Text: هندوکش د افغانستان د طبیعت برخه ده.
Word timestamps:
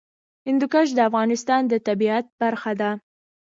هندوکش 0.47 0.87
د 0.93 0.99
افغانستان 1.09 1.61
د 1.67 1.73
طبیعت 1.87 2.25
برخه 2.41 2.71
ده. 2.81 2.91